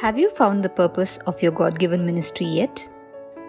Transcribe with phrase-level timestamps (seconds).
[0.00, 2.86] Have you found the purpose of your God given ministry yet?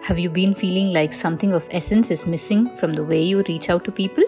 [0.02, 3.68] Have you been feeling like something of essence is missing from the way you reach
[3.68, 4.24] out to people?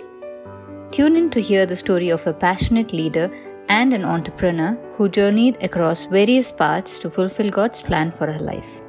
[0.91, 3.31] Tune in to hear the story of a passionate leader
[3.71, 8.83] and an entrepreneur who journeyed across various paths to fulfill God's plan for her life.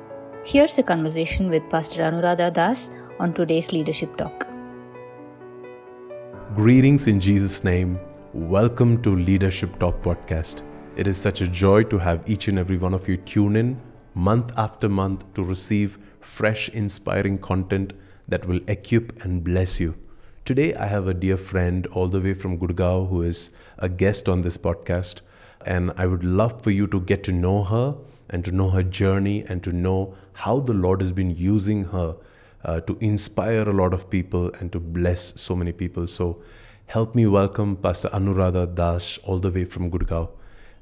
[0.43, 2.91] Here's a conversation with Pastor Anuradha Das
[3.21, 4.45] on today's Leadership Talk.
[6.53, 7.97] Greetings in Jesus' name.
[8.33, 10.63] Welcome to Leadership Talk podcast.
[10.93, 13.79] It is such a joy to have each and every one of you tune in
[14.13, 17.93] month after month to receive fresh, inspiring content
[18.27, 19.95] that will equip and bless you.
[20.43, 24.27] Today, I have a dear friend all the way from Gurgaon who is a guest
[24.27, 25.21] on this podcast,
[25.65, 27.95] and I would love for you to get to know her
[28.29, 32.17] and to know her journey and to know how the Lord has been using her
[32.65, 36.05] uh, to inspire a lot of people and to bless so many people.
[36.05, 36.41] So,
[36.87, 40.27] help me welcome Pastor Anuradha Das all the way from Gurgaon.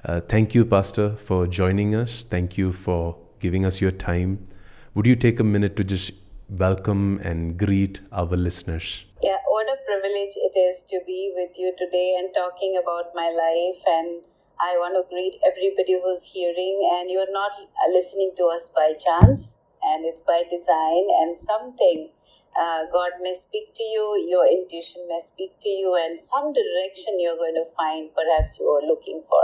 [0.06, 2.24] Uh, thank you, Pastor, for joining us.
[2.24, 4.48] Thank you for giving us your time.
[4.96, 6.14] Would you take a minute to just
[6.48, 9.04] welcome and greet our listeners?
[9.22, 13.28] Yeah, what a privilege it is to be with you today and talking about my
[13.28, 13.84] life.
[13.88, 14.24] And
[14.62, 17.52] I want to greet everybody who's hearing, and you're not
[17.92, 22.10] listening to us by chance, and it's by design and something.
[22.56, 27.20] Uh, God may speak to you, your intuition may speak to you, and some direction
[27.20, 29.44] you're going to find, perhaps you are looking for.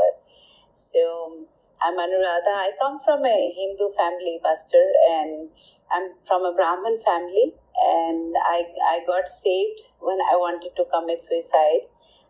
[0.75, 1.47] So
[1.81, 2.53] I'm Anuradha.
[2.53, 5.49] I come from a Hindu family, pastor, and
[5.91, 7.53] I'm from a Brahmin family.
[7.79, 11.87] And I, I got saved when I wanted to commit suicide.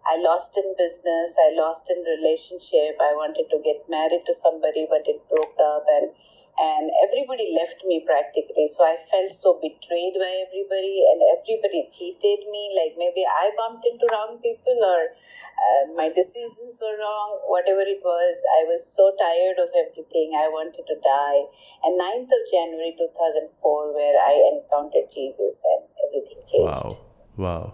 [0.07, 2.97] I lost in business, I lost in relationship.
[3.01, 6.11] I wanted to get married to somebody, but it broke up, and
[6.57, 8.67] and everybody left me practically.
[8.71, 12.71] So I felt so betrayed by everybody, and everybody cheated me.
[12.71, 17.43] Like maybe I bumped into wrong people, or uh, my decisions were wrong.
[17.51, 20.31] Whatever it was, I was so tired of everything.
[20.39, 21.41] I wanted to die.
[21.83, 26.71] And 9th of January 2004, where I encountered Jesus, and everything changed.
[26.71, 26.97] Wow,
[27.35, 27.73] wow,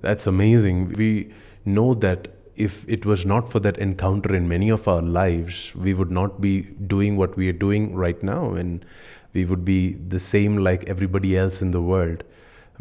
[0.00, 0.96] that's amazing.
[0.96, 1.32] We
[1.64, 5.92] know that if it was not for that encounter in many of our lives, we
[5.92, 8.84] would not be doing what we are doing right now, and
[9.34, 12.24] we would be the same like everybody else in the world.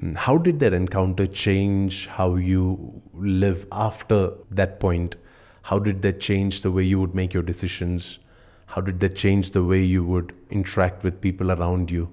[0.02, 5.16] Um, how did that encounter change how you live after that point?
[5.64, 8.20] How did that change the way you would make your decisions?
[8.68, 12.12] How did that change the way you would interact with people around you?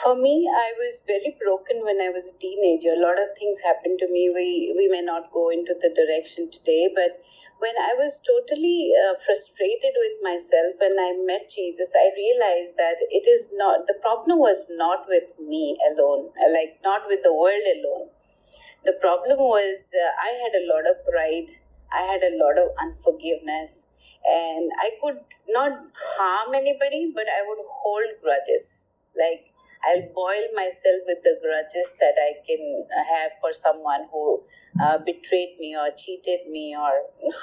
[0.00, 2.94] For me, I was very broken when I was a teenager.
[2.94, 4.30] A lot of things happened to me.
[4.30, 7.20] We, we may not go into the direction today, but
[7.58, 12.96] when I was totally uh, frustrated with myself and I met Jesus, I realized that
[13.10, 17.66] it is not, the problem was not with me alone, like not with the world
[17.76, 18.08] alone.
[18.84, 21.50] The problem was uh, I had a lot of pride,
[21.92, 23.86] I had a lot of unforgiveness,
[24.24, 25.72] and I could not
[26.16, 28.86] harm anybody, but I would hold grudges.
[29.16, 29.51] Like
[29.84, 34.42] I'll boil myself with the grudges that I can have for someone who
[34.80, 36.92] uh, betrayed me or cheated me or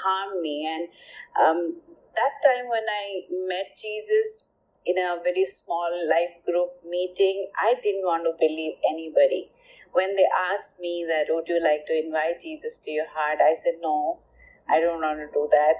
[0.02, 0.66] harmed me.
[0.66, 0.88] And
[1.36, 1.76] um,
[2.16, 4.44] that time when I met Jesus
[4.86, 9.50] in a very small life group meeting, I didn't want to believe anybody.
[9.92, 13.38] When they asked me that, would you like to invite Jesus to your heart?
[13.42, 14.20] I said, no,
[14.68, 15.76] I don't want to do that.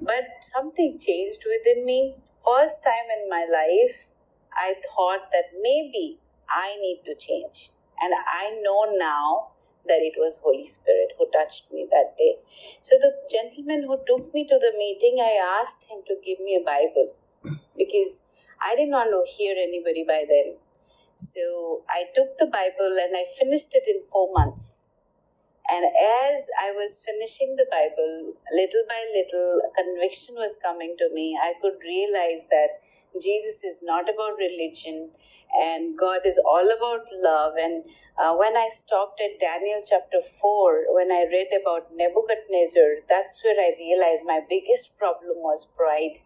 [0.00, 2.16] But something changed within me.
[2.44, 4.06] First time in my life,
[4.56, 6.18] I thought that maybe
[6.48, 7.70] I need to change.
[8.00, 9.52] And I know now
[9.86, 12.36] that it was Holy Spirit who touched me that day.
[12.82, 16.56] So the gentleman who took me to the meeting, I asked him to give me
[16.56, 17.14] a Bible
[17.76, 18.20] because
[18.60, 20.56] I didn't want to hear anybody by then.
[21.16, 24.78] So I took the Bible and I finished it in four months.
[25.70, 31.08] And as I was finishing the Bible, little by little, a conviction was coming to
[31.14, 31.38] me.
[31.40, 32.81] I could realize that
[33.20, 35.10] Jesus is not about religion
[35.52, 37.54] and God is all about love.
[37.60, 37.84] And
[38.16, 43.60] uh, when I stopped at Daniel chapter 4, when I read about Nebuchadnezzar, that's where
[43.60, 46.20] I realized my biggest problem was pride.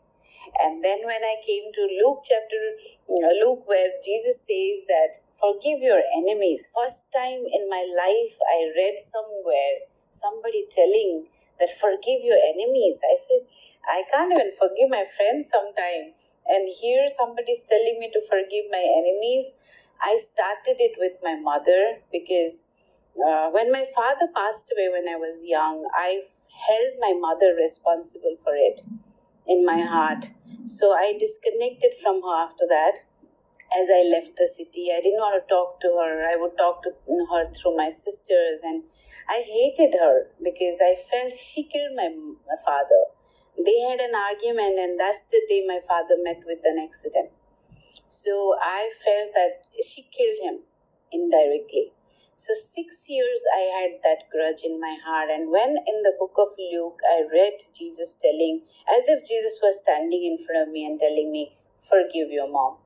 [0.60, 2.62] And then when I came to Luke chapter,
[3.10, 6.68] uh, Luke, where Jesus says that forgive your enemies.
[6.74, 11.26] First time in my life, I read somewhere somebody telling
[11.58, 13.00] that forgive your enemies.
[13.02, 13.42] I said,
[13.90, 16.14] I can't even forgive my friends sometimes
[16.48, 19.52] and here somebody's telling me to forgive my enemies.
[20.00, 22.62] I started it with my mother because
[23.16, 26.22] uh, when my father passed away when I was young, I
[26.68, 28.80] held my mother responsible for it
[29.46, 30.26] in my heart.
[30.66, 32.94] So I disconnected from her after that.
[33.76, 36.28] As I left the city, I didn't want to talk to her.
[36.28, 36.90] I would talk to
[37.32, 38.84] her through my sisters, and
[39.28, 42.08] I hated her because I felt she killed my
[42.64, 43.02] father
[43.64, 47.30] they had an argument, and that's the day my father met with an accident.
[48.06, 50.60] So I felt that she killed him
[51.12, 51.92] indirectly.
[52.36, 55.30] So, six years I had that grudge in my heart.
[55.30, 59.78] And when in the book of Luke I read Jesus telling, as if Jesus was
[59.78, 61.56] standing in front of me and telling me,
[61.88, 62.78] Forgive your mom.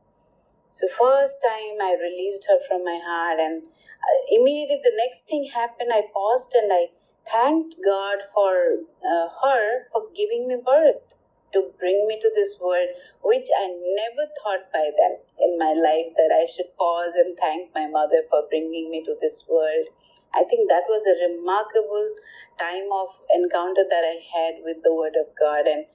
[0.70, 5.44] So, first time I released her from my heart, and uh, immediately the next thing
[5.52, 5.90] happened.
[5.92, 6.88] I paused and I
[7.32, 11.14] thanked God for uh, her for giving me birth
[11.52, 12.88] to bring me to this world,
[13.22, 17.74] which I never thought by then in my life that I should pause and thank
[17.74, 19.86] my mother for bringing me to this world.
[20.34, 22.14] I think that was a remarkable
[22.58, 25.66] time of encounter that I had with the Word of God.
[25.66, 25.86] And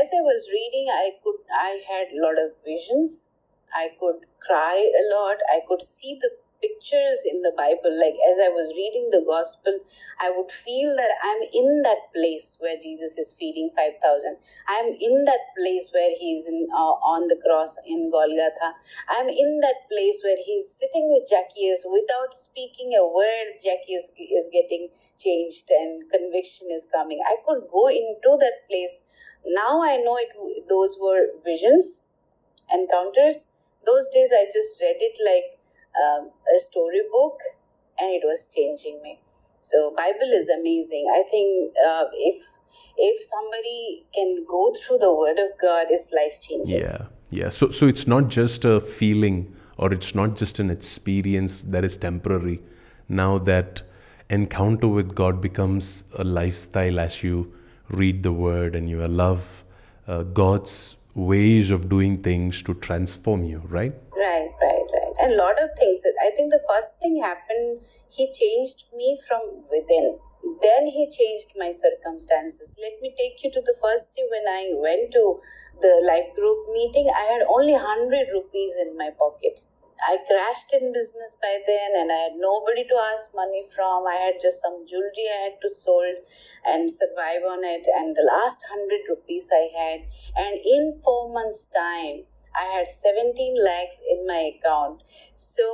[0.00, 3.26] as I was reading, I could I had a lot of visions.
[3.74, 5.36] I could cry a lot.
[5.52, 6.30] I could see the
[6.62, 7.90] pictures in the Bible.
[7.90, 9.82] Like as I was reading the gospel,
[10.22, 14.38] I would feel that I'm in that place where Jesus is feeding 5,000.
[14.68, 18.70] I'm in that place where he's in, uh, on the cross in Golgotha.
[19.10, 23.58] I'm in that place where he's sitting with Zacchaeus without speaking a word.
[23.60, 24.88] Zacchaeus is getting
[25.18, 27.20] changed and conviction is coming.
[27.26, 29.00] I could go into that place.
[29.44, 30.30] Now I know it.
[30.68, 32.02] Those were visions,
[32.72, 33.46] encounters.
[33.84, 35.58] Those days I just read it like
[36.04, 37.38] um, a storybook
[37.98, 39.20] and it was changing me.
[39.60, 41.06] So bible is amazing.
[41.10, 42.42] I think uh, if
[42.96, 47.48] if somebody can go through the word of god it's life changing yeah yeah.
[47.48, 51.96] So so it's not just a feeling or it's not just an experience that is
[51.96, 52.60] temporary.
[53.08, 53.82] Now that
[54.28, 57.52] encounter with god becomes a lifestyle as you
[57.88, 59.62] read the word and you love
[60.08, 63.92] uh, god's ways of doing things to transform you right
[65.22, 66.02] a lot of things.
[66.20, 67.80] I think the first thing happened,
[68.10, 70.18] he changed me from within.
[70.60, 72.76] Then he changed my circumstances.
[72.82, 75.40] Let me take you to the first day when I went to
[75.80, 77.08] the life group meeting.
[77.14, 79.62] I had only 100 rupees in my pocket.
[80.02, 84.02] I crashed in business by then and I had nobody to ask money from.
[84.10, 86.16] I had just some jewelry I had to sold
[86.66, 87.86] and survive on it.
[87.86, 90.00] And the last 100 rupees I had.
[90.34, 95.02] And in four months' time, I had 17 lakhs in my account.
[95.36, 95.64] So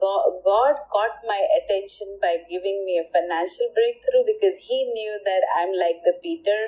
[0.00, 5.42] God, God caught my attention by giving me a financial breakthrough because He knew that
[5.58, 6.60] I'm like the Peter.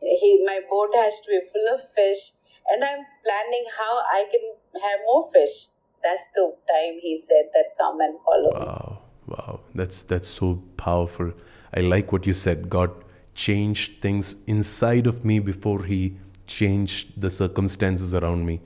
[0.00, 2.32] He, my boat has to be full of fish,
[2.68, 5.66] and I'm planning how I can have more fish.
[6.04, 8.52] That's the time He said that come and follow.
[8.54, 11.32] Wow, wow, that's that's so powerful.
[11.74, 12.70] I like what you said.
[12.70, 12.92] God
[13.34, 16.16] changed things inside of me before He
[16.46, 18.60] changed the circumstances around me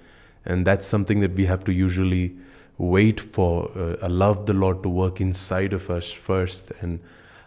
[0.45, 2.37] and that's something that we have to usually
[2.79, 6.73] wait for uh, allow the lord to work inside of us first.
[6.81, 7.01] And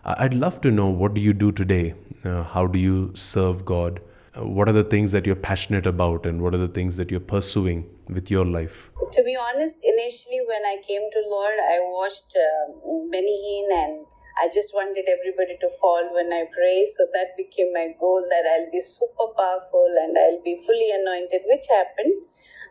[0.06, 1.94] i'd love to know what do you do today?
[2.24, 4.02] Uh, how do you serve god?
[4.38, 7.12] Uh, what are the things that you're passionate about and what are the things that
[7.12, 8.90] you're pursuing with your life?
[9.12, 12.74] To be honest initially when i came to lord i watched uh,
[13.12, 14.06] benny hinn and
[14.38, 16.86] I just wanted everybody to fall when I pray.
[16.86, 21.44] So that became my goal that I'll be super powerful and I'll be fully anointed,
[21.48, 22.20] which happened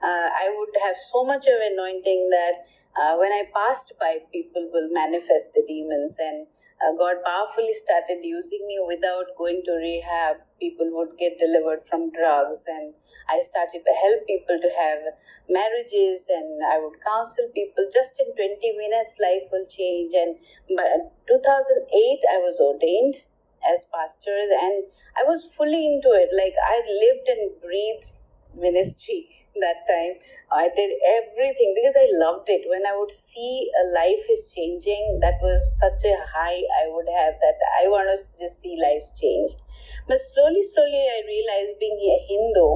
[0.05, 2.69] uh, I would have so much of anointing that
[3.01, 6.17] uh, when I passed by, people will manifest the demons.
[6.21, 6.47] And
[6.85, 10.45] uh, God powerfully started using me without going to rehab.
[10.61, 12.93] People would get delivered from drugs, and
[13.33, 15.01] I started to help people to have
[15.49, 17.89] marriages, and I would counsel people.
[17.89, 20.13] Just in 20 minutes, life will change.
[20.13, 20.37] And
[20.77, 20.85] by
[21.33, 23.25] 2008, I was ordained
[23.65, 24.85] as pastors, and
[25.17, 26.29] I was fully into it.
[26.37, 28.13] Like I lived and breathed
[28.57, 29.29] ministry
[29.61, 30.19] that time.
[30.51, 30.91] I did
[31.23, 32.67] everything because I loved it.
[32.69, 37.07] When I would see a life is changing, that was such a high I would
[37.09, 39.63] have that I want to just see lives changed.
[40.09, 42.69] But slowly, slowly, I realized being a Hindu,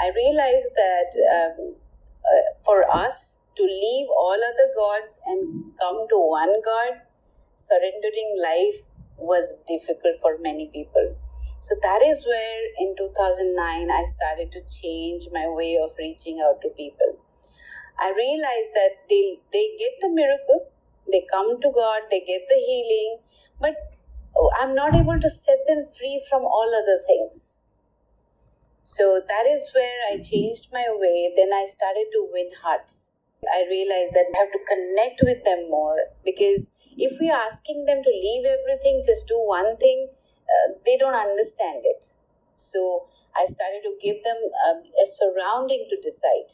[0.00, 1.74] I realized that um,
[2.26, 7.02] uh, for us to leave all other gods and come to one God,
[7.56, 8.78] surrendering life
[9.18, 11.14] was difficult for many people.
[11.62, 16.60] So that is where in 2009 I started to change my way of reaching out
[16.62, 17.22] to people.
[18.00, 20.66] I realized that they, they get the miracle,
[21.08, 23.18] they come to God, they get the healing,
[23.60, 23.76] but
[24.36, 27.60] oh, I'm not able to set them free from all other things.
[28.82, 31.32] So that is where I changed my way.
[31.36, 33.12] Then I started to win hearts.
[33.46, 38.02] I realized that I have to connect with them more because if we're asking them
[38.02, 40.08] to leave everything, just do one thing,
[40.52, 42.02] uh, they don't understand it.
[42.56, 44.36] So I started to give them
[44.68, 46.52] um, a surrounding to decide.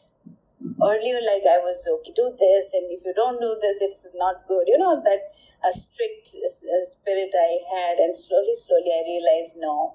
[0.82, 4.46] Earlier, like I was okay, do this, and if you don't do this, it's not
[4.48, 4.66] good.
[4.66, 5.34] You know that
[5.66, 9.94] a strict uh, spirit I had, and slowly, slowly, I realized no.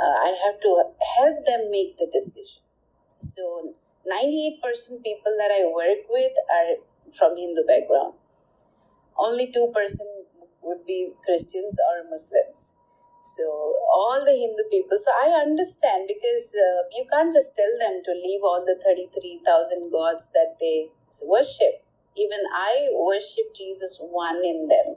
[0.00, 0.70] uh, I have to
[1.16, 2.62] help them make the decision.
[3.20, 3.74] So
[4.06, 6.72] 98% people that I work with are
[7.18, 8.14] from Hindu background.
[9.16, 9.72] Only 2%
[10.62, 12.73] would be Christians or Muslims.
[13.24, 13.44] So
[13.92, 14.98] all the Hindu people.
[14.98, 19.90] So I understand because uh, you can't just tell them to leave all the 33,000
[19.92, 20.88] gods that they
[21.24, 21.82] worship.
[22.16, 24.96] Even I worship Jesus one in them,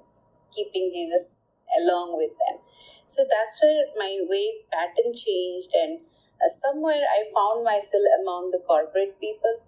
[0.56, 1.44] keeping Jesus
[1.80, 2.60] along with them.
[3.08, 6.00] So that's where my way pattern changed, and
[6.44, 9.62] uh, somewhere I found myself among the corporate people,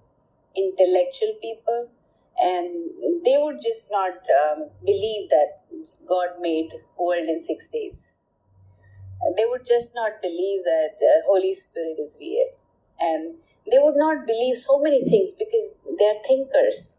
[0.56, 1.90] intellectual people,
[2.40, 4.14] and they would just not
[4.44, 5.64] um, believe that
[6.08, 8.09] God made world in six days.
[9.38, 12.50] They would just not believe that uh, Holy Spirit is real,
[13.00, 13.36] and
[13.70, 16.98] they would not believe so many things because they are thinkers.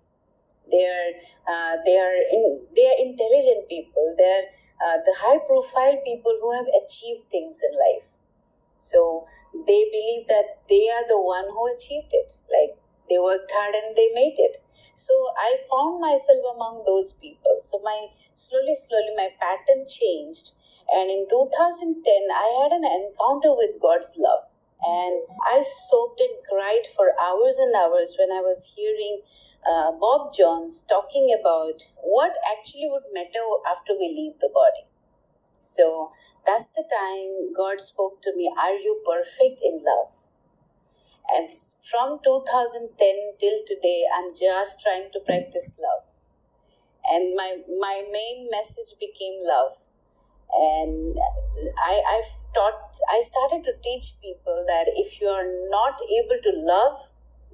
[0.70, 1.10] They are
[1.52, 4.14] uh, they are in, they are intelligent people.
[4.18, 4.46] They are
[4.84, 8.06] uh, the high profile people who have achieved things in life.
[8.78, 12.34] So they believe that they are the one who achieved it.
[12.50, 14.62] Like they worked hard and they made it.
[14.96, 17.58] So I found myself among those people.
[17.60, 20.52] So my slowly, slowly my pattern changed.
[20.92, 22.02] And in 2010,
[22.34, 24.44] I had an encounter with God's love.
[24.82, 29.22] And I sobbed and cried for hours and hours when I was hearing
[29.66, 34.88] uh, Bob Jones talking about what actually would matter after we leave the body.
[35.60, 36.12] So
[36.46, 40.12] that's the time God spoke to me Are you perfect in love?
[41.30, 41.50] And
[41.90, 46.04] from 2010 till today, I'm just trying to practice love.
[47.10, 49.79] And my, my main message became love.
[50.52, 51.16] And
[51.84, 56.52] I, I've taught, I started to teach people that if you are not able to
[56.66, 57.06] love,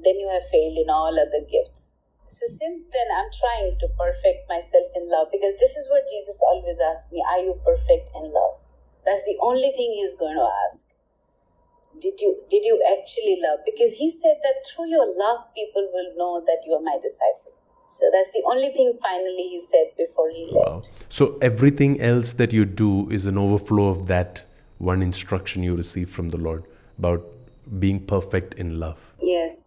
[0.03, 1.95] then you have failed in all other gifts.
[2.29, 6.37] So since then, I'm trying to perfect myself in love because this is what Jesus
[6.45, 8.61] always asks me Are you perfect in love?
[9.09, 10.85] That's the only thing He's going to ask.
[11.97, 13.65] Did you, did you actually love?
[13.65, 17.56] Because He said that through your love, people will know that you are my disciple.
[17.89, 20.67] So that's the only thing finally He said before He left.
[20.67, 20.83] Wow.
[21.09, 24.43] So everything else that you do is an overflow of that
[24.79, 26.65] one instruction you received from the Lord
[26.99, 27.25] about
[27.79, 28.99] being perfect in love.
[29.21, 29.67] Yes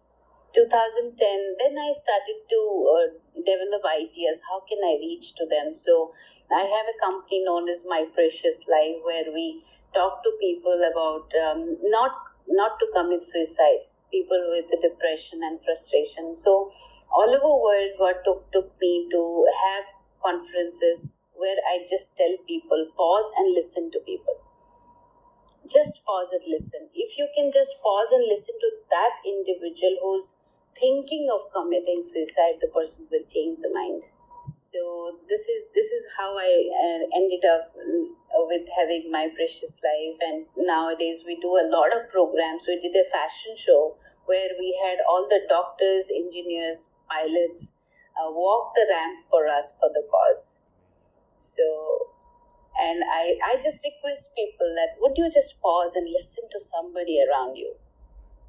[0.55, 2.59] 2010 then i started to
[2.93, 3.07] uh,
[3.45, 6.11] develop ideas how can i reach to them so
[6.51, 9.61] i have a company known as my precious life where we
[9.93, 12.11] talk to people about um, not
[12.47, 16.71] not to commit suicide people with depression and frustration so
[17.11, 19.85] all over world god took, took me to have
[20.23, 24.35] conferences where i just tell people pause and listen to people
[25.71, 26.89] just pause and listen.
[26.93, 30.33] If you can just pause and listen to that individual who's
[30.79, 34.03] thinking of committing suicide, the person will change the mind.
[34.43, 40.17] So this is this is how I uh, ended up with having my precious life.
[40.21, 42.65] And nowadays we do a lot of programs.
[42.67, 47.71] We did a fashion show where we had all the doctors, engineers, pilots
[48.17, 50.55] uh, walk the ramp for us for the cause.
[51.39, 51.63] So
[52.79, 57.19] and I, I just request people that would you just pause and listen to somebody
[57.25, 57.73] around you?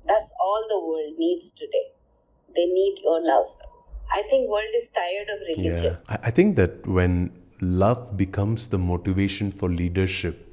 [0.06, 1.92] That's all the world needs today.
[2.54, 3.46] They need your love.
[4.12, 5.98] I think world is tired of religion.
[6.08, 6.18] Yeah.
[6.22, 10.46] I think that when love becomes the motivation for leadership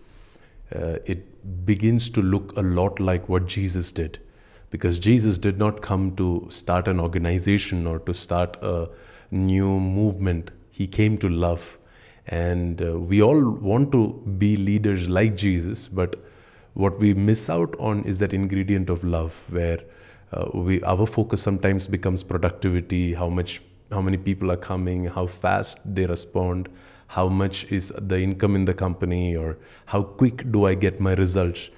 [0.76, 4.20] uh, it begins to look a lot like what jesus did
[4.70, 8.88] because jesus did not come to start an organization or to start a
[9.32, 10.52] new movement.
[10.70, 11.78] He came to love.
[12.28, 16.18] And uh, we all want to be leaders like jesus but
[16.74, 19.80] what we miss out on is that ingredient of love where
[20.34, 25.26] uh, we our focus sometimes becomes productivity how much how many people are coming how
[25.26, 26.68] fast they respond
[27.08, 31.14] how much is the income in the company or how quick do i get my
[31.14, 31.70] results.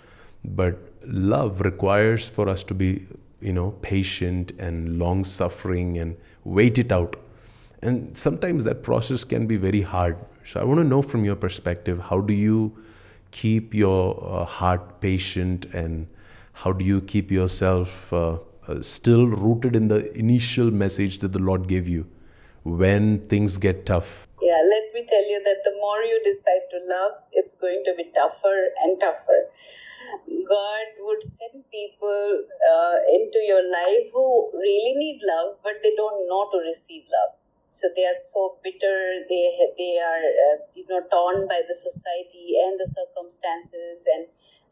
[0.43, 3.07] But love requires for us to be
[3.41, 7.15] you know patient and long suffering and wait it out
[7.81, 11.35] and sometimes that process can be very hard so i want to know from your
[11.35, 12.75] perspective how do you
[13.31, 16.07] keep your uh, heart patient and
[16.53, 18.37] how do you keep yourself uh,
[18.67, 22.05] uh, still rooted in the initial message that the Lord gave you
[22.63, 24.27] when things get tough?
[24.41, 27.93] Yeah, let me tell you that the more you decide to love, it's going to
[27.95, 29.45] be tougher and tougher.
[30.49, 36.27] God would send people uh, into your life who really need love, but they don't
[36.27, 37.37] know to receive love.
[37.69, 39.25] So they are so bitter.
[39.29, 39.45] They
[39.77, 44.25] they are uh, you know torn by the society and the circumstances, and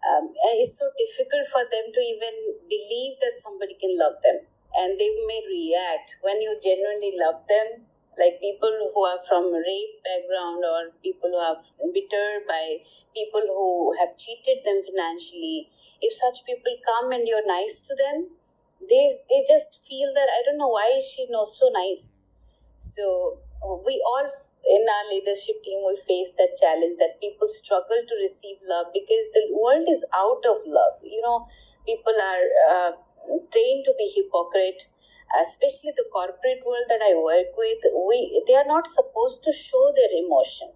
[0.10, 2.36] um, and it's so difficult for them to even
[2.70, 4.42] believe that somebody can love them.
[4.78, 7.86] And they may react when you genuinely love them.
[8.20, 11.58] Like people who are from rape background or people who are
[11.94, 12.78] bitter by
[13.16, 15.70] people who have cheated them financially
[16.02, 18.28] if such people come and you're nice to them
[18.90, 22.20] they they just feel that i don't know why is she not so nice.
[22.78, 23.40] So
[23.86, 24.28] we all
[24.76, 29.26] in our leadership team we face that challenge that people struggle to receive love because
[29.34, 30.96] the world is out of love.
[31.04, 31.48] You know
[31.86, 32.92] people are uh,
[33.52, 34.86] trained to be hypocrite
[35.42, 39.92] especially the corporate world that I work with, we they are not supposed to show
[39.96, 40.72] their emotion.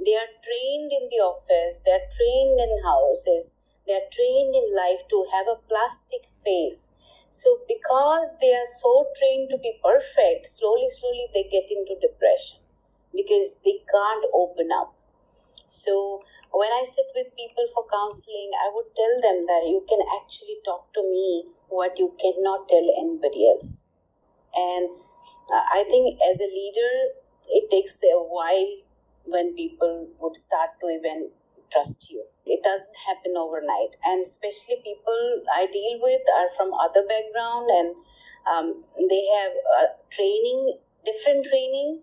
[0.00, 3.54] They are trained in the office, they are trained in houses,
[3.86, 6.88] they are trained in life to have a plastic face.
[7.30, 12.60] So because they are so trained to be perfect, slowly, slowly they get into depression
[13.14, 14.94] because they can't open up.
[15.68, 20.00] So when I sit with people for counseling, I would tell them that you can
[20.20, 23.84] actually talk to me what you cannot tell anybody else.
[24.54, 24.88] And
[25.52, 26.92] uh, I think as a leader,
[27.48, 28.72] it takes a while
[29.24, 31.30] when people would start to even
[31.72, 32.24] trust you.
[32.46, 33.96] It doesn't happen overnight.
[34.04, 37.88] And especially people I deal with are from other background and
[38.48, 42.00] um, they have uh, training, different training.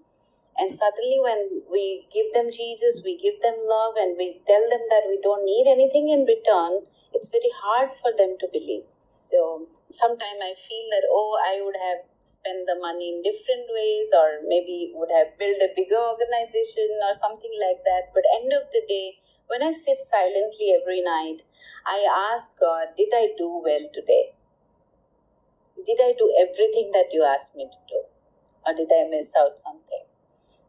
[0.58, 4.80] And suddenly, when we give them Jesus, we give them love, and we tell them
[4.88, 6.80] that we don't need anything in return,
[7.12, 8.88] it's very hard for them to believe.
[9.16, 14.12] So sometimes I feel that, oh, I would have spent the money in different ways
[14.12, 18.12] or maybe would have built a bigger organization or something like that.
[18.12, 21.48] But end of the day, when I sit silently every night,
[21.88, 22.04] I
[22.36, 24.36] ask God, did I do well today?
[25.80, 28.00] Did I do everything that you asked me to do?
[28.68, 30.04] Or did I miss out something?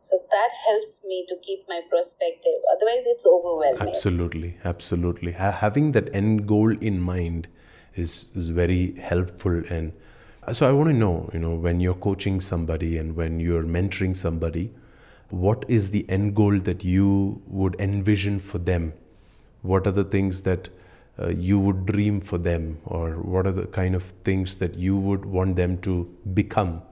[0.00, 2.62] So that helps me to keep my perspective.
[2.70, 3.88] Otherwise, it's overwhelming.
[3.88, 5.32] Absolutely, absolutely.
[5.32, 7.48] Ha- having that end goal in mind
[7.96, 9.92] is, is very helpful and
[10.52, 14.16] so i want to know you know when you're coaching somebody and when you're mentoring
[14.16, 14.70] somebody
[15.30, 18.92] what is the end goal that you would envision for them?
[19.62, 20.68] What are the things that
[21.20, 24.96] uh, you would dream for them or what are the kind of things that you
[24.96, 26.82] would want them to become?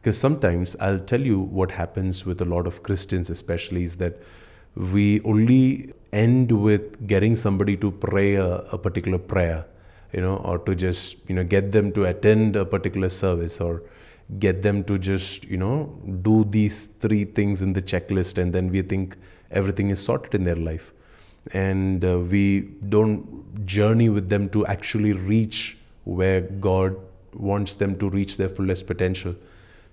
[0.00, 4.16] Because sometimes i'll tell you what happens with a lot of christians especially is that
[4.74, 9.64] we only end with getting somebody to pray a, a particular prayer
[10.12, 13.82] you know, or to just, you know, get them to attend a particular service or
[14.38, 18.70] get them to just, you know, do these three things in the checklist and then
[18.70, 19.16] we think
[19.50, 20.92] everything is sorted in their life.
[21.52, 26.96] And uh, we don't journey with them to actually reach where God
[27.34, 29.34] wants them to reach their fullest potential.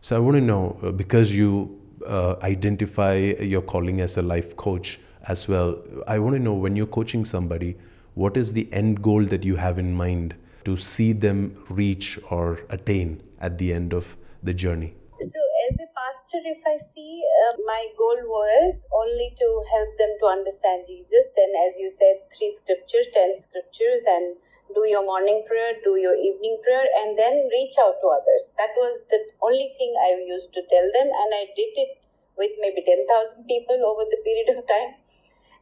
[0.02, 4.56] So I want to know uh, because you uh, identify your calling as a life
[4.56, 7.76] coach as well, I want to know when you're coaching somebody,
[8.20, 12.60] what is the end goal that you have in mind to see them reach or
[12.68, 14.92] attain at the end of the journey?
[15.24, 20.12] So, as a pastor, if I see uh, my goal was only to help them
[20.20, 24.36] to understand Jesus, then, as you said, three scriptures, ten scriptures, and
[24.76, 28.52] do your morning prayer, do your evening prayer, and then reach out to others.
[28.60, 32.04] That was the only thing I used to tell them, and I did it
[32.36, 34.99] with maybe 10,000 people over the period of time.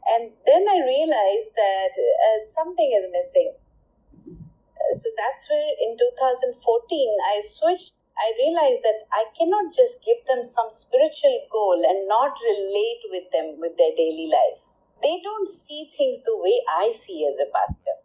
[0.05, 3.53] And then I realized that uh, something is missing.
[5.01, 7.93] So that's where in 2014 I switched.
[8.17, 13.29] I realized that I cannot just give them some spiritual goal and not relate with
[13.29, 14.57] them with their daily life.
[15.03, 17.97] They don't see things the way I see as a pastor.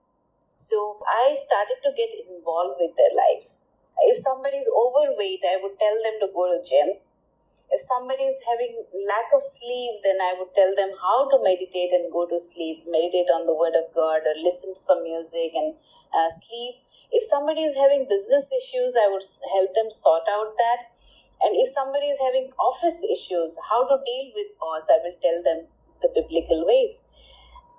[0.57, 3.65] So I started to get involved with their lives.
[4.05, 7.01] If somebody is overweight, I would tell them to go to gym
[7.93, 8.73] somebody is having
[9.09, 12.85] lack of sleep then i would tell them how to meditate and go to sleep.
[12.89, 15.77] Meditate on the word of god or listen to some music and
[16.17, 16.81] uh, sleep.
[17.13, 20.89] If somebody is having business issues i would help them sort out that.
[21.45, 25.43] And if somebody is having office issues how to deal with boss i will tell
[25.49, 25.67] them
[26.01, 27.03] the biblical ways.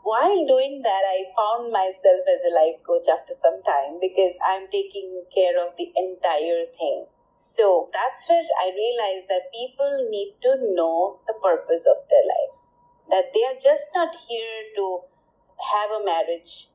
[0.04, 4.69] While doing that i found myself as a life coach after some time because i'm
[4.78, 7.06] taking care of the entire thing
[7.43, 12.71] so that's where I realized that people need to know the purpose of their lives.
[13.12, 15.03] That they are just not here to
[15.60, 16.71] have a marriage,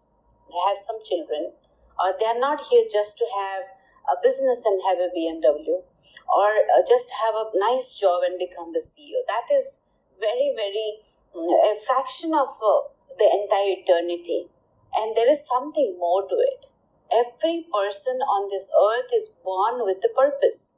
[0.52, 1.56] have some children,
[1.96, 3.64] or they are not here just to have
[4.12, 5.80] a business and have a BMW,
[6.28, 9.24] or uh, just have a nice job and become the CEO.
[9.24, 9.80] That is
[10.20, 11.00] very, very
[11.32, 14.52] mm, a fraction of uh, the entire eternity.
[14.94, 16.67] And there is something more to it
[17.12, 20.72] every person on this earth is born with a purpose.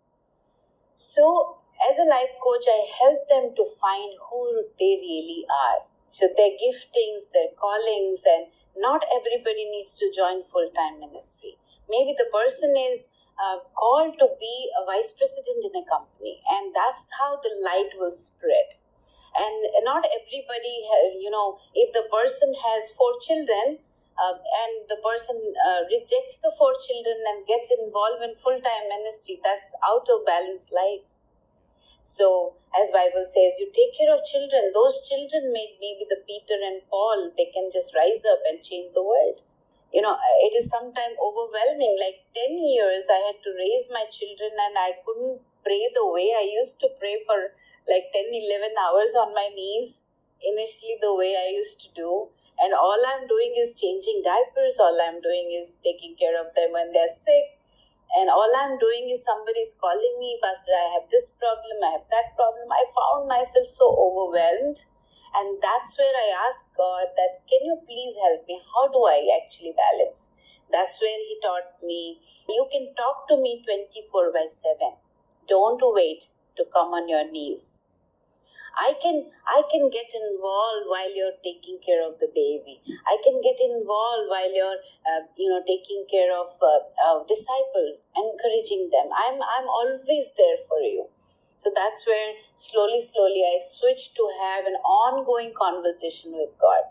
[0.94, 1.58] So,
[1.90, 5.86] as a life coach, I help them to find who they really are.
[6.10, 11.56] So, their giftings, their callings, and not everybody needs to join full time ministry.
[11.88, 13.08] Maybe the person is
[13.40, 17.90] uh, called to be a vice president in a company, and that's how the light
[17.98, 18.76] will spread.
[19.34, 20.76] And not everybody,
[21.18, 23.78] you know, if the person has four children,
[24.20, 29.40] uh, and the person uh, rejects the four children and gets involved in full-time ministry
[29.42, 31.04] that's out of balance life.
[32.04, 34.72] So as bible says you take care of children.
[34.74, 38.92] Those children may be the peter and paul they can just rise up and change
[38.94, 39.40] the world.
[39.92, 41.96] You know it is sometimes overwhelming.
[42.00, 46.28] Like 10 years i had to raise my children and i couldn't pray the way
[46.36, 47.38] i used to pray for
[47.88, 50.02] like 10 11 hours on my knees
[50.42, 52.28] initially the way i used to do
[52.60, 56.72] and all I'm doing is changing diapers, all I'm doing is taking care of them
[56.76, 57.56] when they're sick.
[58.20, 62.08] And all I'm doing is somebody's calling me, Pastor, I have this problem, I have
[62.10, 62.68] that problem.
[62.68, 64.76] I found myself so overwhelmed.
[65.40, 68.60] And that's where I asked God that, can you please help me?
[68.74, 70.28] How do I actually balance?
[70.68, 75.00] That's where He taught me, you can talk to me 24 by 7.
[75.48, 77.80] Don't wait to come on your knees
[78.76, 82.80] I can I can get involved while you're taking care of the baby.
[83.06, 87.98] I can get involved while you're uh, you know taking care of uh, uh, disciple,
[88.16, 89.08] encouraging them.
[89.14, 91.08] I'm I'm always there for you.
[91.62, 96.88] So that's where slowly slowly I switched to have an ongoing conversation with God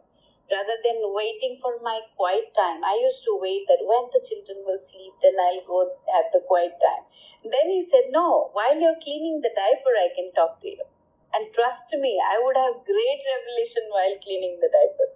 [0.51, 2.83] rather than waiting for my quiet time.
[2.83, 5.79] I used to wait that when the children will sleep, then I'll go
[6.13, 7.05] have the quiet time.
[7.45, 10.88] Then he said, No, while you're cleaning the diaper, I can talk to you.
[11.33, 15.09] And trust me, I would have great revelation while cleaning the diaper.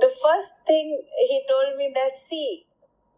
[0.00, 2.66] The first thing he told me that, see,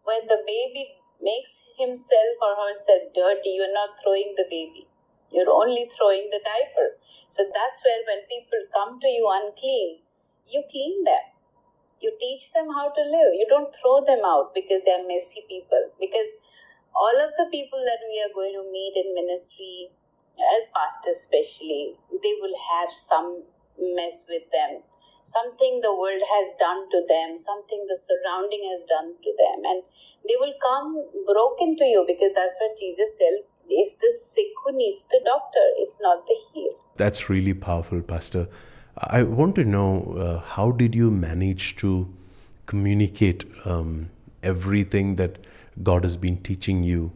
[0.03, 4.87] when the baby makes himself or herself dirty, you're not throwing the baby.
[5.31, 6.97] You're only throwing the diaper.
[7.29, 10.01] So that's where when people come to you unclean,
[10.47, 11.25] you clean them.
[12.01, 13.37] You teach them how to live.
[13.37, 15.91] You don't throw them out because they're messy people.
[15.99, 16.27] Because
[16.95, 19.91] all of the people that we are going to meet in ministry,
[20.39, 23.43] as pastors especially, they will have some
[23.79, 24.83] mess with them.
[25.23, 29.83] Something the world has done to them, something the surrounding has done to them, and
[30.27, 33.45] they will come broken to you because that's what Jesus said.
[33.69, 36.75] It's the sick who needs the doctor, it's not the healed.
[36.97, 38.47] That's really powerful, Pastor.
[38.97, 42.13] I want to know uh, how did you manage to
[42.65, 44.09] communicate um,
[44.43, 45.37] everything that
[45.81, 47.13] God has been teaching you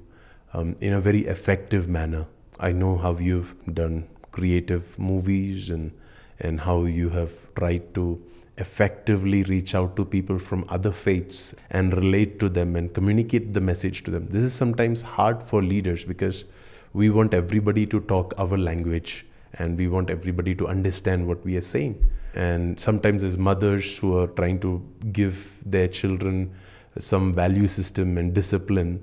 [0.54, 2.28] um, in a very effective manner?
[2.60, 5.92] I know how you've done creative movies and
[6.40, 8.22] and how you have tried to
[8.58, 13.62] effectively reach out to people from other faiths and relate to them and communicate the
[13.62, 14.28] message to them.
[14.30, 16.46] This is sometimes hard for leaders because
[16.94, 21.56] we want everybody to talk our language and we want everybody to understand what we
[21.58, 22.10] are saying.
[22.34, 26.54] And sometimes, as mothers who are trying to give their children
[26.98, 29.02] some value system and discipline,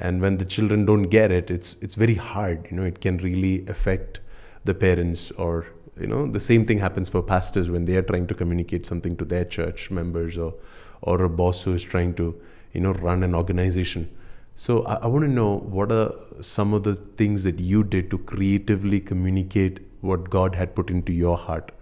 [0.00, 3.18] and when the children don't get it it's it's very hard you know it can
[3.18, 4.20] really affect
[4.64, 5.66] the parents or
[6.00, 9.16] you know the same thing happens for pastors when they are trying to communicate something
[9.16, 10.54] to their church members or
[11.02, 12.34] or a boss who is trying to
[12.72, 14.08] you know run an organization.
[14.56, 18.10] So I, I want to know what are some of the things that you did
[18.10, 21.72] to creatively communicate what god had put into your heart?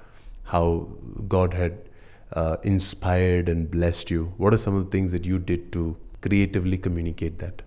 [0.45, 0.89] How
[1.29, 1.79] god had
[2.33, 4.33] uh, inspired and blessed you.
[4.37, 7.63] What are some of the things that you did to creatively communicate that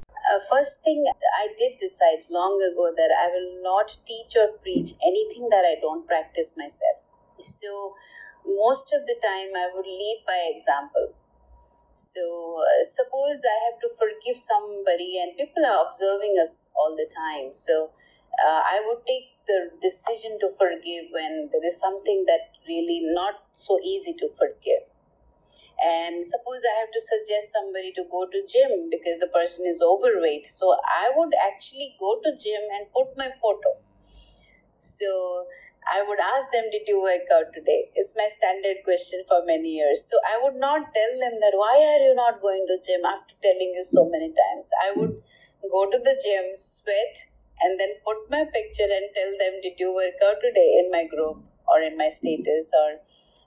[0.71, 1.03] first thing
[1.37, 5.79] I did decide long ago that I will not teach or preach anything that I
[5.81, 6.97] don't practice myself.
[7.41, 7.95] So,
[8.45, 11.13] most of the time, I would lead by example.
[11.95, 17.09] So, uh, suppose I have to forgive somebody, and people are observing us all the
[17.15, 17.53] time.
[17.53, 17.91] So,
[18.45, 23.35] uh, I would take the decision to forgive when there is something that really not
[23.55, 24.87] so easy to forgive
[25.87, 29.81] and suppose i have to suggest somebody to go to gym because the person is
[29.81, 30.47] overweight.
[30.47, 33.77] So i would actually go to gym and put my photo.
[34.79, 35.45] So
[35.93, 37.89] i would ask them did you work out today?
[37.95, 40.05] It's my standard question for many years.
[40.09, 43.35] So i would not tell them that why are you not going to gym after
[43.47, 44.69] telling you so many times?
[44.85, 45.15] I would
[45.71, 47.15] go to the gym sweat
[47.61, 51.05] and then put my picture and tell them did you work out today in my
[51.05, 52.89] group or in my status or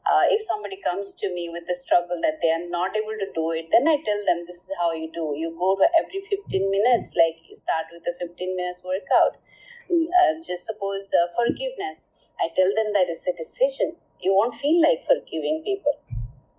[0.05, 3.29] uh, if somebody comes to me with a struggle that they are not able to
[3.33, 5.33] do it, then I tell them this is how you do.
[5.33, 9.40] You go to every 15 minutes, like start with a 15 minutes workout.
[9.88, 12.09] Uh, just suppose uh, forgiveness.
[12.37, 13.97] I tell them that it's a decision.
[14.21, 15.97] You won't feel like forgiving people,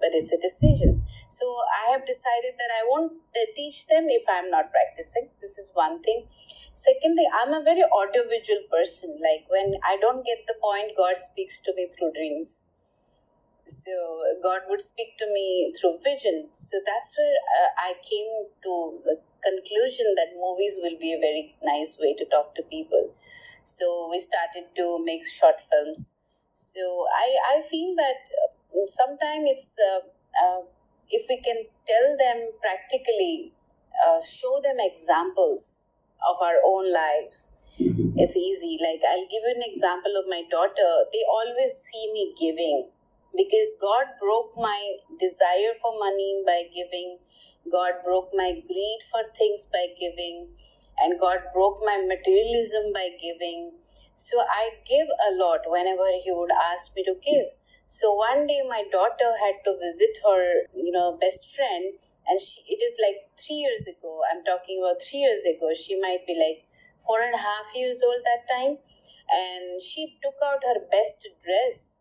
[0.01, 1.05] but it's a decision.
[1.29, 3.13] So I have decided that I won't
[3.55, 5.29] teach them if I'm not practicing.
[5.41, 6.25] This is one thing.
[6.73, 9.21] Second thing, I'm a very audiovisual person.
[9.21, 12.64] Like when I don't get the point, God speaks to me through dreams
[13.67, 13.91] so
[14.43, 16.49] God would speak to me through vision.
[16.53, 18.29] So that's where uh, I came
[18.63, 18.73] to
[19.03, 23.13] the conclusion that movies will be a very nice way to talk to people.
[23.65, 26.13] So we started to make short films.
[26.53, 30.01] So I, I feel that uh, sometimes it's uh,
[30.45, 30.61] uh,
[31.09, 33.53] if we can tell them practically,
[34.05, 35.85] uh, show them examples
[36.21, 37.49] of our own lives.
[37.77, 38.77] It's easy.
[38.79, 40.91] Like I'll give you an example of my daughter.
[41.11, 42.89] They always see me giving
[43.35, 47.19] because God broke my desire for money by giving.
[47.71, 50.47] God broke my greed for things by giving.
[50.99, 53.73] And God broke my materialism by giving.
[54.15, 57.47] So I give a lot whenever He would ask me to give.
[57.87, 61.93] So one day my daughter had to visit her, you know, best friend,
[62.27, 64.21] and she, it is like three years ago.
[64.31, 65.69] I'm talking about three years ago.
[65.75, 66.65] She might be like
[67.05, 68.77] four and a half years old that time,
[69.29, 71.94] and she took out her best dress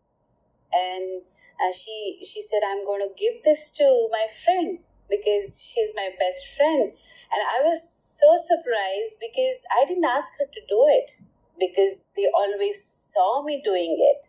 [0.73, 1.21] and
[1.61, 6.09] uh, she she said i'm going to give this to my friend because she's my
[6.19, 6.91] best friend.
[7.31, 7.81] And i was
[8.19, 11.11] so surprised because i didn't ask her to do it
[11.59, 14.25] because they always saw me doing it.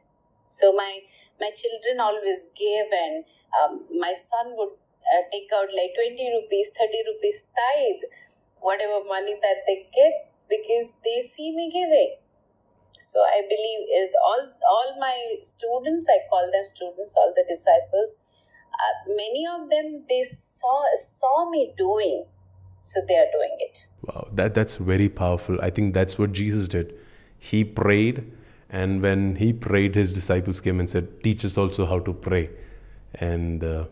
[0.49, 1.01] So my
[1.41, 3.25] my children always give and
[3.61, 8.05] um, my son would uh, take out like 20 rupees 30 rupees tithe
[8.61, 12.17] whatever money that they get because they see me giving
[13.01, 18.15] so I believe is all all my students, I call them students, all the disciples,
[18.77, 22.25] uh, many of them they saw saw me doing,
[22.81, 23.87] so they are doing it.
[24.03, 25.59] Wow, that that's very powerful.
[25.61, 26.95] I think that's what Jesus did.
[27.39, 28.31] He prayed,
[28.71, 32.51] and when he prayed, his disciples came and said, "Teach us also how to pray."
[33.15, 33.87] And uh,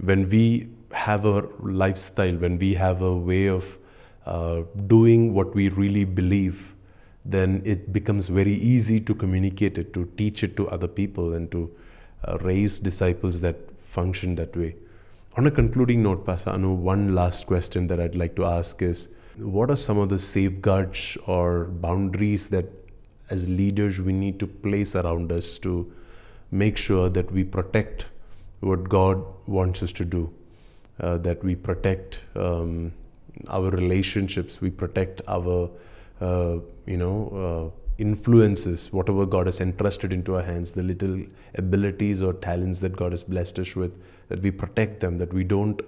[0.00, 3.78] when we have a lifestyle, when we have a way of
[4.26, 6.74] uh, doing what we really believe
[7.28, 11.50] then it becomes very easy to communicate it, to teach it to other people, and
[11.50, 11.70] to
[12.26, 14.74] uh, raise disciples that function that way.
[15.36, 19.08] On a concluding note, Pastor Anu, one last question that I'd like to ask is
[19.36, 22.66] what are some of the safeguards or boundaries that
[23.28, 25.92] as leaders we need to place around us to
[26.50, 28.06] make sure that we protect
[28.60, 30.32] what God wants us to do,
[31.00, 32.92] uh, that we protect um,
[33.48, 35.68] our relationships, we protect our
[36.20, 41.22] you know, uh, influences, whatever God has entrusted into our hands, the little
[41.54, 43.92] abilities or talents that God has blessed us with,
[44.28, 45.80] that we protect them, that we don't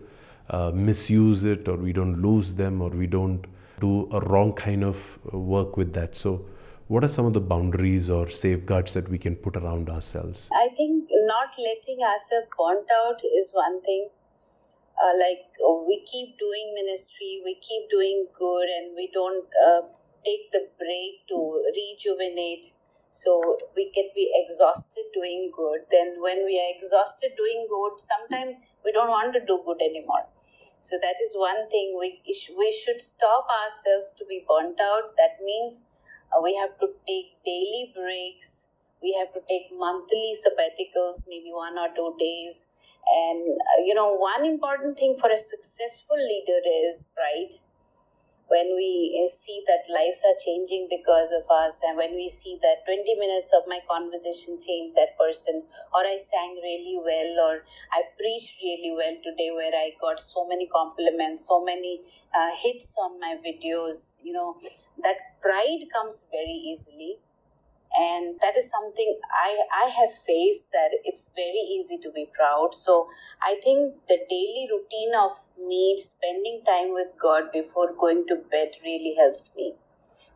[0.50, 3.44] uh, misuse it or we don't lose them or we don't
[3.80, 6.14] do a wrong kind of work with that.
[6.14, 6.46] So,
[6.88, 10.48] what are some of the boundaries or safeguards that we can put around ourselves?
[10.52, 14.08] I think not letting ourselves burnt out is one thing.
[14.98, 15.44] Uh, like
[15.86, 19.82] we keep doing ministry, we keep doing good, and we don't uh,
[20.28, 21.38] take the break to
[21.78, 22.72] rejuvenate
[23.10, 25.80] so we can be exhausted doing good.
[25.90, 30.26] Then when we are exhausted doing good sometimes we don't want to do good anymore.
[30.80, 32.22] So that is one thing we,
[32.56, 35.16] we should stop ourselves to be burnt out.
[35.16, 35.82] That means
[36.32, 38.66] uh, we have to take daily breaks.
[39.02, 42.66] We have to take monthly sabbaticals maybe one or two days.
[43.08, 47.58] And uh, you know one important thing for a successful leader is pride
[48.48, 52.58] when we eh, see that lives are changing because of us and when we see
[52.62, 55.62] that 20 minutes of my conversation changed that person
[55.94, 57.54] or i sang really well or
[57.92, 62.00] i preached really well today where i got so many compliments so many
[62.34, 64.56] uh, hits on my videos you know
[65.02, 67.18] that pride comes very easily
[67.96, 72.74] and that is something I, I have faced that it's very easy to be proud.
[72.74, 73.09] So
[73.42, 75.33] i think the daily routine of
[75.68, 79.74] me spending time with god before going to bed really helps me.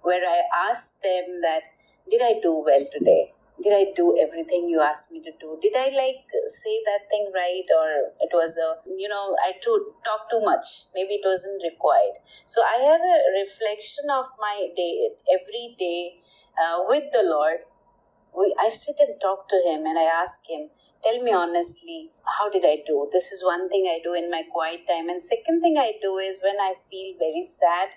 [0.03, 1.63] Where i ask them that
[2.11, 3.33] did i do well today?
[3.63, 5.59] Did i do everything you asked me to do?
[5.63, 7.65] Did i like say that thing right?
[7.79, 7.89] Or
[8.21, 8.69] it was a
[9.03, 9.73] you know i to
[10.05, 10.87] talk too much.
[10.95, 12.17] Maybe it wasn't required.
[12.47, 16.22] So i have a reflection of my day every day
[16.59, 17.59] uh, with the Lord,
[18.37, 20.69] we, I sit and talk to Him and I ask Him,
[21.05, 23.09] tell me honestly, how did I do?
[23.13, 25.09] This is one thing I do in my quiet time.
[25.09, 27.91] And second thing I do is when I feel very sad,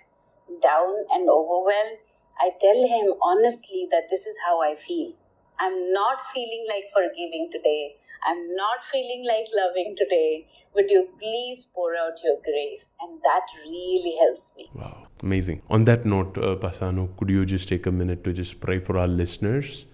[0.62, 2.00] down, and overwhelmed,
[2.40, 5.14] I tell Him honestly that this is how I feel.
[5.60, 7.96] I'm not feeling like forgiving today.
[8.28, 10.48] I'm not feeling like loving today.
[10.74, 12.92] Would you please pour out your grace?
[13.00, 14.70] And that really helps me.
[14.74, 15.62] Wow, amazing.
[15.70, 18.80] On that note, uh, Pastor Anu, could you just take a minute to just pray
[18.80, 19.86] for our listeners?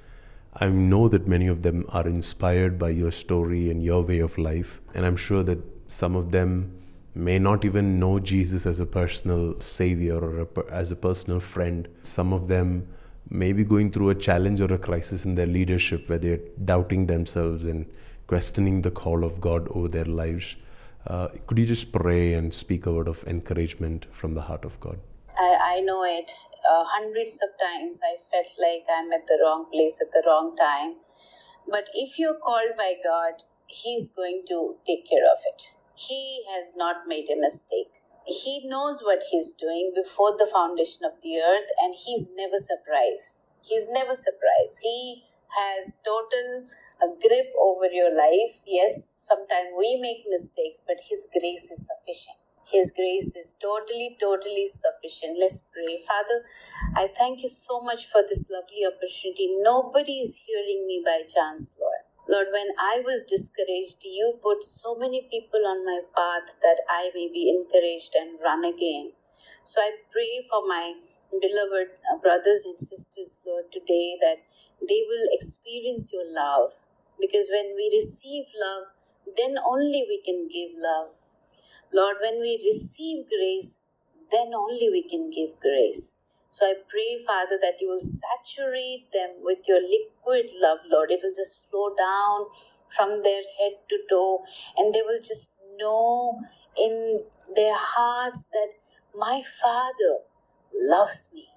[0.53, 4.37] I know that many of them are inspired by your story and your way of
[4.37, 4.81] life.
[4.93, 6.73] And I'm sure that some of them
[7.15, 11.87] may not even know Jesus as a personal savior or a, as a personal friend.
[12.01, 12.87] Some of them
[13.29, 17.05] may be going through a challenge or a crisis in their leadership where they're doubting
[17.05, 17.85] themselves and
[18.27, 20.57] questioning the call of God over their lives.
[21.07, 24.77] Uh, could you just pray and speak a word of encouragement from the heart of
[24.81, 24.99] God?
[25.71, 26.31] I, know it.
[26.69, 30.55] Uh, hundreds of times I felt like I'm at the wrong place at the wrong
[30.57, 30.97] time.
[31.69, 35.61] But if you're called by God, He's going to take care of it.
[35.95, 37.93] He has not made a mistake.
[38.25, 43.43] He knows what He's doing before the foundation of the earth, and He's never surprised.
[43.61, 44.79] He's never surprised.
[44.81, 45.23] He
[45.55, 46.67] has total
[47.01, 48.59] a grip over your life.
[48.67, 52.40] Yes, sometimes we make mistakes, but His grace is sufficient.
[52.71, 55.37] His grace is totally, totally sufficient.
[55.39, 56.01] Let's pray.
[56.07, 56.45] Father,
[56.95, 59.57] I thank you so much for this lovely opportunity.
[59.61, 62.01] Nobody is hearing me by chance, Lord.
[62.27, 67.11] Lord, when I was discouraged, you put so many people on my path that I
[67.15, 69.13] may be encouraged and run again.
[69.65, 70.95] So I pray for my
[71.31, 74.37] beloved uh, brothers and sisters, Lord, today that
[74.87, 76.71] they will experience your love.
[77.19, 78.85] Because when we receive love,
[79.37, 81.11] then only we can give love.
[81.93, 83.77] Lord, when we receive grace,
[84.31, 86.13] then only we can give grace.
[86.49, 91.11] So I pray, Father, that you will saturate them with your liquid love, Lord.
[91.11, 92.47] It will just flow down
[92.95, 94.43] from their head to toe,
[94.77, 96.41] and they will just know
[96.77, 97.23] in
[97.55, 98.73] their hearts that
[99.15, 100.19] my Father
[100.73, 101.47] loves me.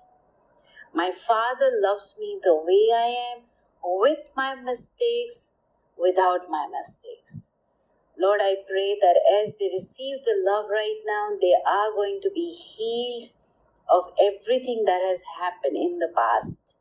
[0.94, 3.44] My Father loves me the way I am,
[3.84, 5.52] with my mistakes,
[5.98, 7.43] without my mistakes.
[8.18, 12.30] Lord, I pray that as they receive the love right now, they are going to
[12.34, 13.30] be healed
[13.90, 16.76] of everything that has happened in the past.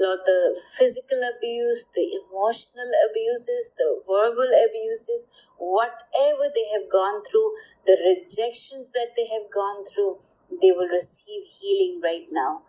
[0.00, 5.24] Lord, the physical abuse, the emotional abuses, the verbal abuses,
[5.58, 7.52] whatever they have gone through,
[7.86, 10.18] the rejections that they have gone through,
[10.62, 12.62] they will receive healing right now.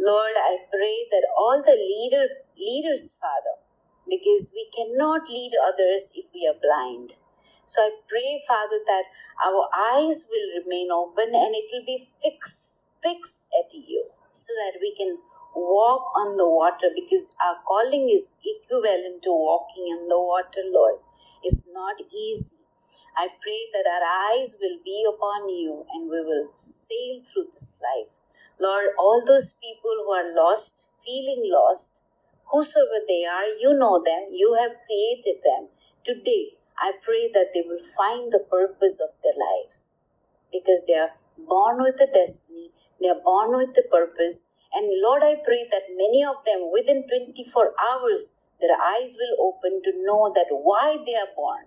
[0.00, 2.28] Lord, I pray that all the leader
[2.58, 3.58] leaders, Father,
[4.08, 7.16] because we cannot lead others if we are blind.
[7.68, 9.04] So I pray, Father, that
[9.46, 14.80] our eyes will remain open and it will be fixed, fixed at you, so that
[14.80, 15.18] we can
[15.54, 20.96] walk on the water because our calling is equivalent to walking in the water, Lord.
[21.44, 22.56] It's not easy.
[23.16, 27.76] I pray that our eyes will be upon you and we will sail through this
[27.82, 28.08] life.
[28.60, 32.02] Lord, all those people who are lost, feeling lost,
[32.52, 35.68] whosoever they are, you know them, you have created them.
[36.04, 39.90] Today, I pray that they will find the purpose of their lives
[40.52, 44.42] because they are born with a destiny, they are born with a purpose.
[44.74, 49.82] And Lord, I pray that many of them within 24 hours, their eyes will open
[49.84, 51.64] to know that why they are born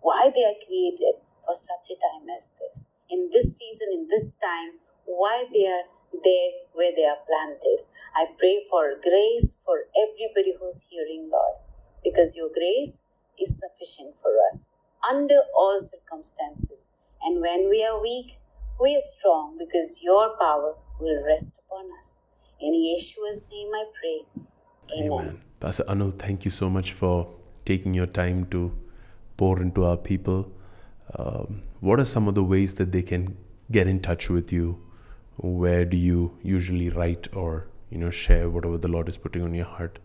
[0.00, 2.88] why they are created for such a time as this.
[3.10, 5.84] In this season, in this time, why they are
[6.24, 7.84] there where they are planted.
[8.14, 11.56] I pray for grace for everybody who's hearing, Lord,
[12.04, 13.02] because your grace
[13.40, 14.68] is sufficient for us
[15.08, 16.90] under all circumstances.
[17.22, 18.38] And when we are weak,
[18.80, 22.20] we are strong because your power will rest upon us.
[22.60, 24.44] In Yeshua's name I pray.
[24.98, 25.12] Amen.
[25.12, 25.40] Amen.
[25.60, 27.28] Pastor Anu, thank you so much for
[27.64, 28.76] taking your time to
[29.36, 30.50] pour into our people.
[31.18, 33.36] Um, what are some of the ways that they can
[33.70, 34.82] get in touch with you?
[35.36, 39.54] Where do you usually write or you know share whatever the Lord is putting on
[39.54, 39.98] your heart,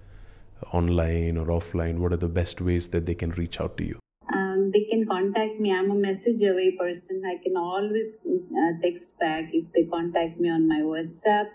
[0.72, 2.00] online or offline?
[2.00, 4.00] What are the best ways that they can reach out to you?
[4.34, 5.74] Um, they can contact me.
[5.74, 7.24] I'm a message away person.
[7.26, 11.48] I can always uh, text back if they contact me on my WhatsApp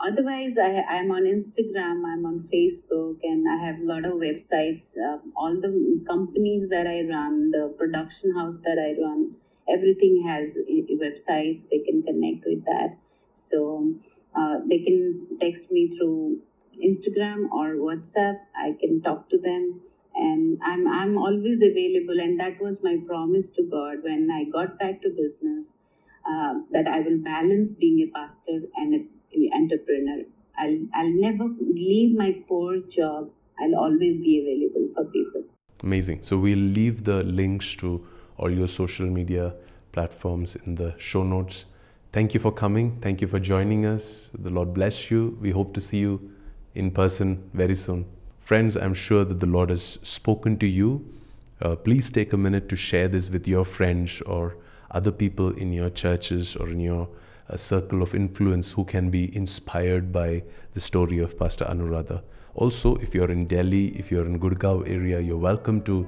[0.00, 4.96] otherwise I, i'm on instagram i'm on facebook and i have a lot of websites
[4.96, 9.34] uh, all the companies that i run the production house that i run
[9.68, 10.56] everything has
[11.02, 12.96] websites they can connect with that
[13.34, 13.92] so
[14.36, 16.38] uh, they can text me through
[16.84, 19.80] instagram or whatsapp i can talk to them
[20.14, 24.78] and i'm i'm always available and that was my promise to god when i got
[24.78, 25.74] back to business
[26.30, 29.08] uh, that i will balance being a pastor and an
[29.54, 30.24] entrepreneur.
[30.58, 33.30] I'll, I'll never leave my core job.
[33.60, 35.44] I'll always be available for people.
[35.82, 36.22] Amazing.
[36.22, 39.54] So we'll leave the links to all your social media
[39.92, 41.64] platforms in the show notes.
[42.12, 42.98] Thank you for coming.
[43.00, 44.30] Thank you for joining us.
[44.36, 45.36] The Lord bless you.
[45.40, 46.32] We hope to see you
[46.78, 48.06] in person very soon.
[48.40, 51.04] Friends, I'm sure that the Lord has spoken to you.
[51.60, 54.56] Uh, please take a minute to share this with your friends or
[54.90, 57.08] other people in your churches or in your
[57.48, 60.42] a circle of influence who can be inspired by
[60.74, 62.22] the story of Pastor Anuradha.
[62.54, 66.06] Also, if you're in Delhi, if you're in Gurgaon area, you're welcome to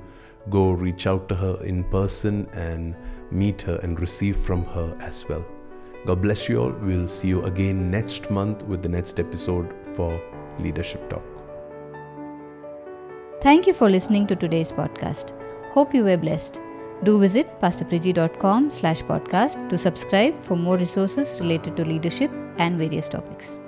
[0.51, 2.95] go reach out to her in person and
[3.31, 5.45] meet her and receive from her as well.
[6.07, 6.73] God bless you all.
[6.73, 10.21] We'll see you again next month with the next episode for
[10.63, 11.23] Leadership Talk.
[13.43, 15.33] Thank you for listening to today's podcast.
[15.71, 16.61] Hope you were blessed.
[17.05, 23.09] Do visit pastorpriji.com slash podcast to subscribe for more resources related to leadership and various
[23.09, 23.59] topics.